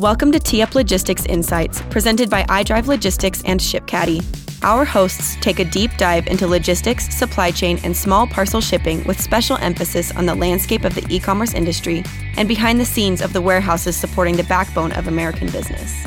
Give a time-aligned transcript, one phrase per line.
[0.00, 4.24] Welcome to Tee Up Logistics Insights, presented by iDrive Logistics and ShipCaddy.
[4.64, 9.20] Our hosts take a deep dive into logistics, supply chain, and small parcel shipping with
[9.20, 12.02] special emphasis on the landscape of the e commerce industry
[12.38, 16.02] and behind the scenes of the warehouses supporting the backbone of American business.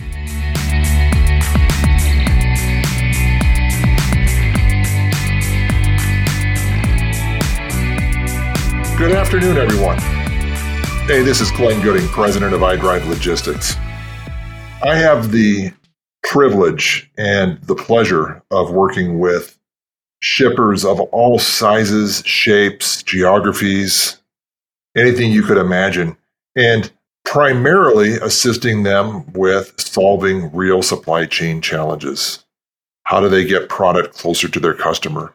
[8.98, 10.00] Good afternoon, everyone.
[11.06, 13.76] Hey, this is Glenn Gooding, president of iDrive Logistics.
[14.84, 15.72] I have the
[16.24, 19.58] privilege and the pleasure of working with
[20.20, 24.22] shippers of all sizes, shapes, geographies,
[24.98, 26.18] anything you could imagine,
[26.58, 26.92] and
[27.24, 32.44] primarily assisting them with solving real supply chain challenges.
[33.04, 35.34] How do they get product closer to their customer?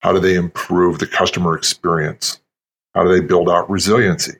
[0.00, 2.40] How do they improve the customer experience?
[2.94, 4.34] How do they build out resiliency?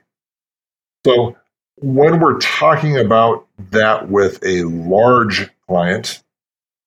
[1.05, 1.35] So,
[1.77, 6.23] when we're talking about that with a large client,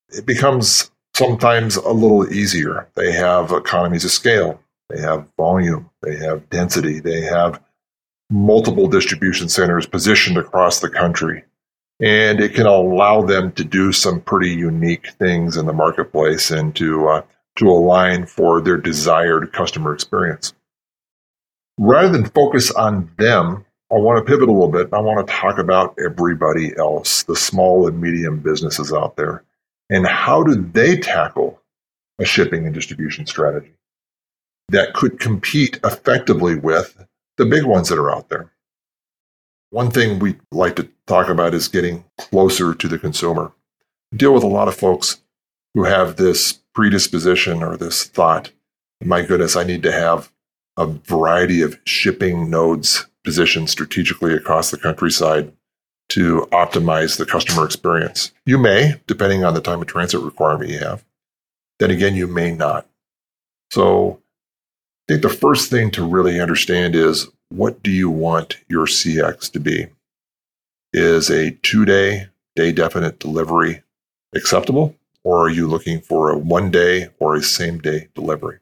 [0.09, 2.89] it becomes sometimes a little easier.
[2.95, 7.63] They have economies of scale, they have volume, they have density, they have
[8.31, 11.45] multiple distribution centers positioned across the country.
[12.01, 16.75] And it can allow them to do some pretty unique things in the marketplace and
[16.77, 17.23] to, uh,
[17.57, 20.55] to align for their desired customer experience.
[21.79, 24.93] Rather than focus on them I want to pivot a little bit.
[24.93, 29.43] I want to talk about everybody else, the small and medium businesses out there,
[29.89, 31.61] and how do they tackle
[32.21, 33.73] a shipping and distribution strategy
[34.69, 37.05] that could compete effectively with
[37.37, 38.51] the big ones that are out there.
[39.71, 43.53] One thing we like to talk about is getting closer to the consumer.
[44.15, 45.23] deal with a lot of folks
[45.75, 48.51] who have this predisposition or this thought,
[49.03, 50.33] my goodness, I need to have
[50.77, 55.53] a variety of shipping nodes positioned strategically across the countryside
[56.09, 58.33] to optimize the customer experience.
[58.45, 61.05] You may, depending on the time of transit requirement you have.
[61.79, 62.89] Then again, you may not.
[63.71, 64.19] So
[65.09, 69.53] I think the first thing to really understand is what do you want your CX
[69.53, 69.87] to be?
[70.93, 73.85] Is a two day, day definite delivery
[74.35, 74.97] acceptable?
[75.23, 78.59] Or are you looking for a one day or a same day delivery?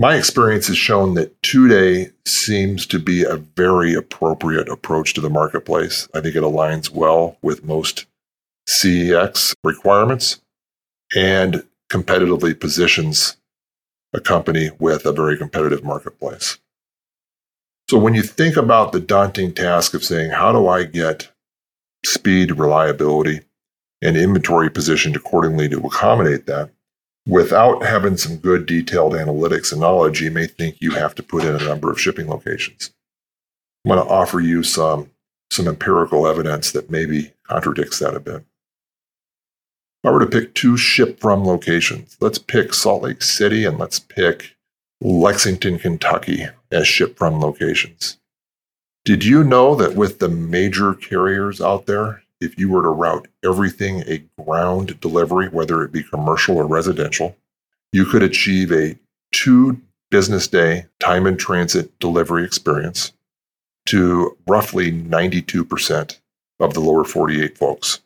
[0.00, 5.20] My experience has shown that two day seems to be a very appropriate approach to
[5.20, 6.08] the marketplace.
[6.14, 8.06] I think it aligns well with most
[8.68, 10.40] CX requirements
[11.16, 13.38] and competitively positions
[14.12, 16.58] a company with a very competitive marketplace.
[17.90, 21.32] So when you think about the daunting task of saying, how do I get
[22.06, 23.40] speed, reliability,
[24.00, 26.70] and inventory positioned accordingly to accommodate that?
[27.28, 31.44] Without having some good detailed analytics and knowledge, you may think you have to put
[31.44, 32.90] in a number of shipping locations.
[33.84, 35.10] I'm going to offer you some,
[35.50, 38.44] some empirical evidence that maybe contradicts that a bit.
[40.02, 43.78] If I were to pick two ship from locations, let's pick Salt Lake City and
[43.78, 44.56] let's pick
[45.00, 48.18] Lexington, Kentucky as ship from locations.
[49.04, 53.28] Did you know that with the major carriers out there, if you were to route
[53.44, 57.36] everything a ground delivery, whether it be commercial or residential,
[57.92, 58.96] you could achieve a
[59.32, 63.12] two business day time in transit delivery experience
[63.86, 66.18] to roughly 92%
[66.60, 68.00] of the lower 48 folks.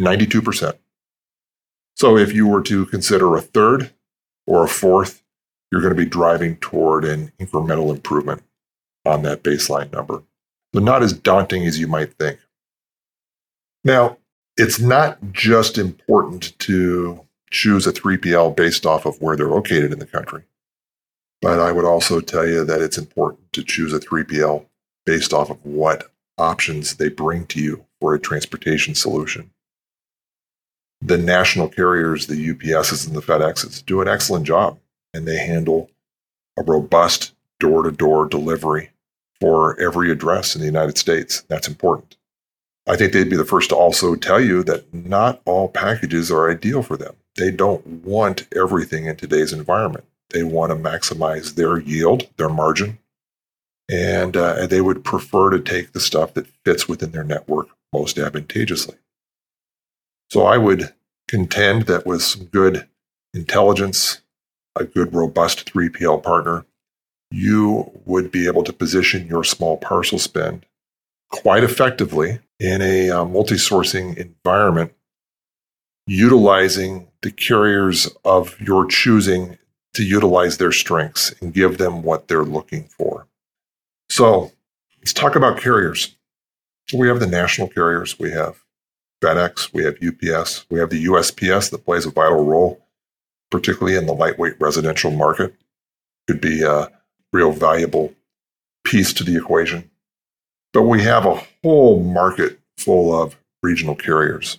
[0.00, 0.76] 92%.
[1.96, 3.90] So if you were to consider a third
[4.46, 5.22] or a fourth,
[5.70, 8.42] you're going to be driving toward an incremental improvement
[9.04, 10.22] on that baseline number.
[10.74, 12.38] So not as daunting as you might think.
[13.84, 14.18] Now,
[14.56, 19.98] it's not just important to choose a 3PL based off of where they're located in
[19.98, 20.44] the country,
[21.40, 24.66] but I would also tell you that it's important to choose a 3PL
[25.06, 29.50] based off of what options they bring to you for a transportation solution.
[31.00, 34.78] The national carriers, the UPSs and the FedExes, do an excellent job
[35.14, 35.90] and they handle
[36.58, 38.90] a robust door to door delivery
[39.40, 41.42] for every address in the United States.
[41.48, 42.16] That's important.
[42.90, 46.50] I think they'd be the first to also tell you that not all packages are
[46.50, 47.14] ideal for them.
[47.36, 50.06] They don't want everything in today's environment.
[50.30, 52.98] They want to maximize their yield, their margin,
[53.88, 58.18] and uh, they would prefer to take the stuff that fits within their network most
[58.18, 58.96] advantageously.
[60.28, 60.92] So I would
[61.28, 62.88] contend that with some good
[63.32, 64.20] intelligence,
[64.74, 66.66] a good, robust 3PL partner,
[67.30, 70.66] you would be able to position your small parcel spend
[71.30, 74.92] quite effectively in a uh, multi sourcing environment,
[76.06, 79.58] utilizing the carriers of your choosing
[79.94, 83.26] to utilize their strengths and give them what they're looking for.
[84.08, 84.52] So
[84.98, 86.14] let's talk about carriers.
[86.92, 88.62] We have the national carriers, we have
[89.22, 92.84] FedEx, we have UPS, we have the USPS that plays a vital role,
[93.50, 95.54] particularly in the lightweight residential market.
[96.26, 96.90] Could be a
[97.32, 98.12] real valuable
[98.84, 99.89] piece to the equation.
[100.72, 104.58] But we have a whole market full of regional carriers.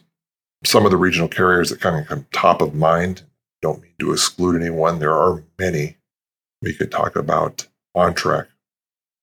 [0.64, 3.24] Some of the regional carriers that kind of come top of mind,
[3.62, 5.00] don't mean to exclude anyone.
[5.00, 5.98] There are many.
[6.62, 8.48] We could talk about OnTrac,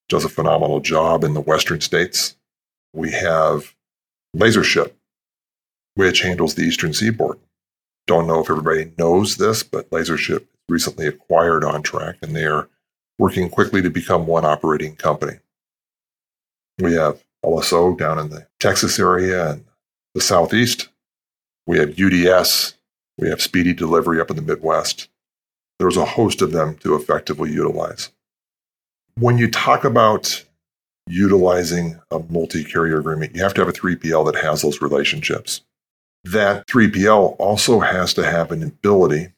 [0.08, 2.36] does a phenomenal job in the western states.
[2.92, 3.74] We have
[4.36, 4.92] Lasership,
[5.94, 7.38] which handles the eastern seaboard.
[8.06, 12.68] Don't know if everybody knows this, but Lasership recently acquired OnTrac, and they are
[13.18, 15.38] working quickly to become one operating company.
[16.78, 19.64] We have LSO down in the Texas area and
[20.14, 20.88] the Southeast.
[21.66, 22.74] We have UDS.
[23.18, 25.08] We have Spee-Dee Delivery up in the Midwest.
[25.78, 28.10] There's a host of them to effectively utilize.
[29.18, 30.44] When you talk about
[31.08, 35.62] utilizing a multi carrier agreement, you have to have a 3PL that has those relationships.
[36.24, 39.28] That 3PL also has to have an ability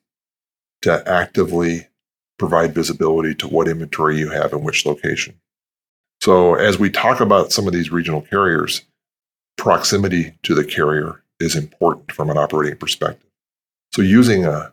[0.82, 1.88] to actively
[2.38, 5.40] provide visibility to what inventory you have in which location.
[6.22, 8.82] So, as we talk about some of these regional carriers,
[9.56, 13.30] proximity to the carrier is important from an operating perspective.
[13.92, 14.72] So, using a,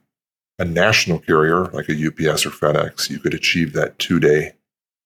[0.59, 4.53] a national carrier like a UPS or FedEx, you could achieve that two day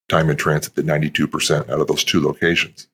[0.10, 2.88] time in transit at 92% out of those two locations.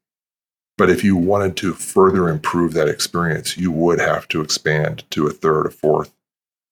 [0.78, 5.26] But if you wanted to further improve that experience, you would have to expand to
[5.26, 6.14] a third, a fourth.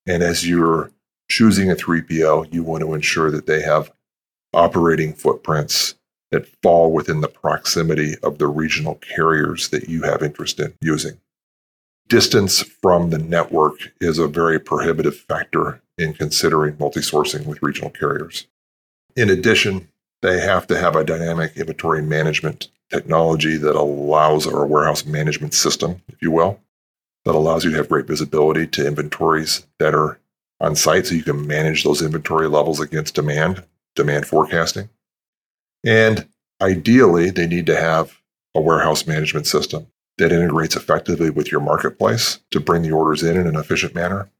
[0.06, 0.92] And as you're
[1.28, 3.90] choosing a 3PL, you want to ensure that they have
[4.54, 5.96] operating footprints
[6.30, 11.18] that fall within the proximity of the regional carriers that you have interest in using.
[12.08, 17.90] Distance from the network is a very prohibitive factor in considering multi sourcing with regional
[17.90, 18.46] carriers.
[19.16, 19.88] In addition,
[20.22, 26.02] they have to have a dynamic inventory management technology that allows, a warehouse management system,
[26.08, 26.60] if you will,
[27.24, 30.18] that allows you to have great visibility to inventories that are
[30.60, 33.64] on site so you can manage those inventory levels against demand,
[33.94, 34.88] demand forecasting.
[35.84, 36.28] And
[36.60, 38.20] ideally, they need to have
[38.54, 39.86] a warehouse management system
[40.18, 44.30] that integrates effectively with your marketplace to bring the orders in in an efficient manner,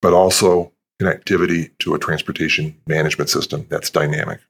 [0.00, 4.40] but also connectivity to a transportation management system that's dynamic.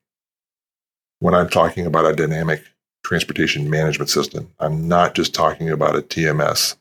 [1.20, 2.62] When I'm talking about a dynamic
[3.04, 6.76] transportation management system, I'm not just talking about a TMS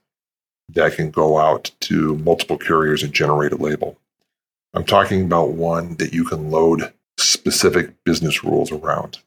[0.70, 3.98] that can go out to multiple carriers and generate a label.
[4.74, 9.20] I'm talking about one that you can load specific business rules around,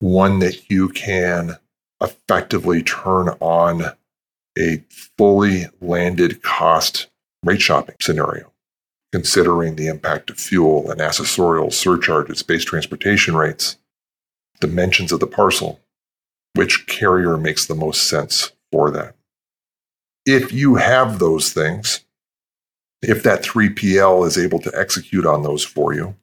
[0.00, 1.56] one that you can
[2.00, 3.92] effectively turn on
[4.58, 4.82] a
[5.16, 7.08] fully landed cost
[7.44, 8.52] rate shopping scenario,
[9.12, 13.78] considering the impact of fuel and accessorial surcharges, base transportation rates,
[14.60, 15.80] dimensions of the parcel,
[16.54, 19.14] which carrier makes the most sense for that.
[20.24, 22.04] If you have those things,
[23.00, 26.14] if that 3PL is able to execute on those for you,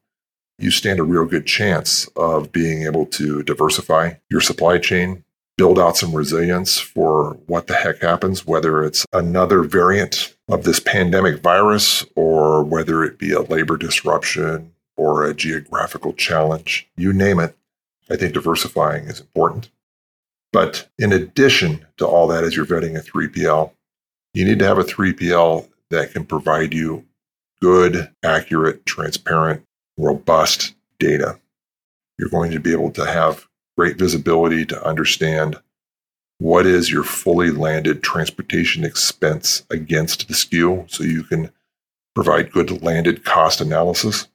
[0.59, 5.23] you stand a real good chance of being able to diversify your supply chain,
[5.57, 10.79] build out some resilience for what the heck happens, whether it's another variant of this
[10.79, 17.39] pandemic virus or whether it be a labor disruption or a geographical challenge, you name
[17.39, 17.55] it.
[18.09, 19.69] I think diversifying is important.
[20.51, 23.71] But in addition to all that, as you're vetting a 3PL,
[24.33, 27.05] you need to have a 3PL that can provide you
[27.61, 29.63] good, accurate, transparent,
[29.99, 31.39] robust data.
[32.17, 35.57] You're going to be able to have great visibility to understand
[36.39, 41.51] what is your fully landed transportation expense against the SKU so you can
[42.15, 44.27] provide good landed cost analysis.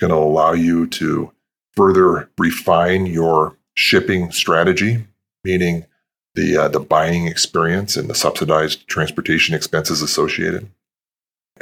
[0.00, 1.32] Going to allow you to
[1.74, 5.06] further refine your shipping strategy,
[5.44, 5.86] meaning
[6.34, 10.68] the uh, the buying experience and the subsidized transportation expenses associated.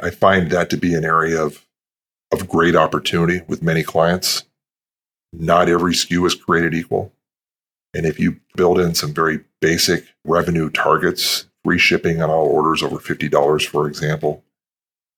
[0.02, 1.66] I find that to be an area of
[2.32, 4.44] of great opportunity with many clients.
[5.32, 7.12] Not every SKU is created equal.
[7.94, 12.82] And if you build in some very basic revenue targets, free shipping on all orders
[12.82, 14.44] over $50, for example,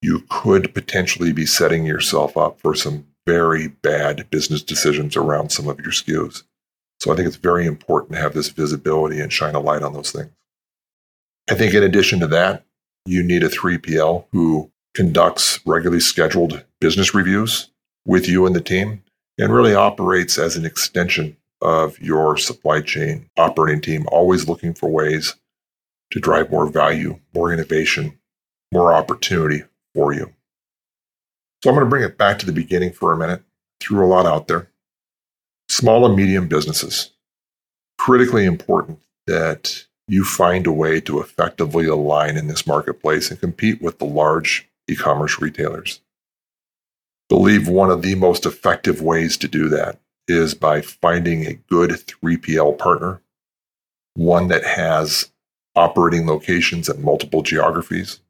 [0.01, 5.69] you could potentially be setting yourself up for some very bad business decisions around some
[5.69, 6.43] of your SKUs.
[6.99, 9.93] So I think it's very important to have this visibility and shine a light on
[9.93, 10.31] those things.
[11.51, 12.65] I think in addition to that,
[13.07, 17.71] you need a 3PL who conducts regularly scheduled business reviews
[18.05, 19.03] with you and the team
[19.39, 24.91] and really operates as an extension of your supply chain operating team, always looking for
[24.91, 25.37] ways
[26.11, 28.19] to drive more value, more innovation,
[28.73, 29.63] more opportunity
[29.95, 30.33] for you.
[31.63, 33.43] So I'm going to bring it back to the beginning for a minute.
[33.81, 34.69] Threw a lot out there.
[35.69, 37.13] Small and medium businesses,
[37.99, 43.81] critically important that you find a way to effectively align in this marketplace and compete
[43.81, 46.01] with the large e commerce retailers.
[47.29, 49.99] Believe one of the most effective ways to do that
[50.29, 53.23] is by finding a good 3PL partner,
[54.15, 55.31] one that has
[55.75, 58.21] operating locations in multiple geographies,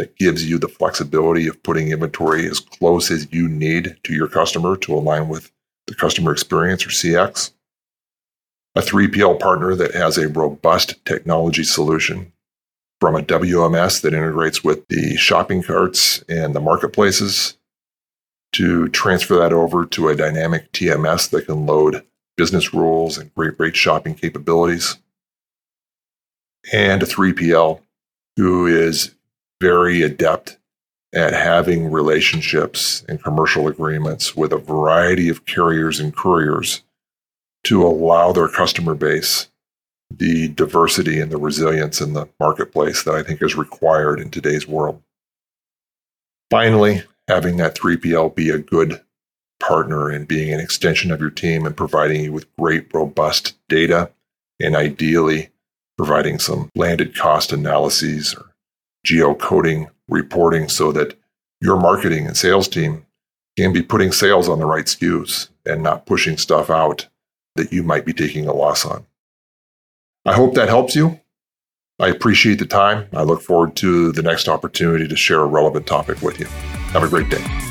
[0.00, 4.28] that gives you the flexibility of putting inventory as close as you need to your
[4.28, 5.52] customer to align with
[5.86, 7.52] the customer experience or CX.
[8.74, 12.32] A 3PL partner that has a robust technology solution
[13.00, 17.56] from a WMS that integrates with the shopping carts and the marketplaces
[18.52, 22.04] to transfer that over to a dynamic TMS that can load
[22.36, 24.98] business rules and great rate shopping capabilities.
[26.72, 27.80] And a 3PL
[28.36, 29.14] who is
[29.60, 30.58] very adept
[31.14, 36.82] at having relationships and commercial agreements with a variety of carriers and couriers
[37.64, 39.49] to allow their customer base
[40.10, 44.66] the diversity and the resilience in the marketplace that I think is required in today's
[44.66, 45.02] world.
[46.50, 49.00] Finally, having that 3PL be a good
[49.60, 54.10] partner and being an extension of your team and providing you with great, robust data,
[54.60, 55.50] and ideally
[55.96, 58.54] providing some landed cost analyses or
[59.06, 61.16] geocoding reporting so that
[61.60, 63.06] your marketing and sales team
[63.56, 67.06] can be putting sales on the right SKUs and not pushing stuff out
[67.56, 69.06] that you might be taking a loss on.
[70.24, 71.20] I hope that helps you.
[71.98, 73.08] I appreciate the time.
[73.12, 76.46] I look forward to the next opportunity to share a relevant topic with you.
[76.46, 77.69] Have a great day.